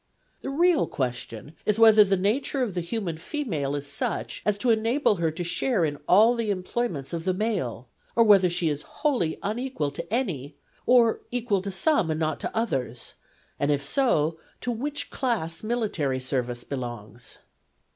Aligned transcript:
The 0.41 0.49
real 0.49 0.87
question 0.87 1.53
is 1.63 1.77
whether 1.77 2.03
the 2.03 2.17
nature 2.17 2.63
of 2.63 2.73
the 2.73 2.81
human 2.81 3.17
female 3.19 3.75
is 3.75 3.85
such 3.85 4.41
as 4.47 4.57
to 4.57 4.71
enable 4.71 5.17
her 5.17 5.29
to 5.29 5.43
share 5.43 5.85
in 5.85 5.99
all 6.07 6.33
the 6.33 6.49
employments 6.49 7.13
of 7.13 7.23
the 7.23 7.35
male, 7.35 7.87
or 8.15 8.23
whether 8.23 8.49
she 8.49 8.67
is 8.67 8.81
wholly 8.81 9.37
unequal 9.43 9.91
to 9.91 10.11
any, 10.11 10.55
or 10.87 11.21
equal 11.29 11.61
to 11.61 11.69
some 11.71 12.09
and 12.09 12.19
not 12.19 12.39
to 12.39 12.57
others; 12.57 13.13
and, 13.59 13.69
if 13.69 13.83
so, 13.83 14.39
to 14.61 14.71
which 14.71 15.11
class 15.11 15.61
military 15.61 16.19
service 16.19 16.63
belongs. 16.63 17.37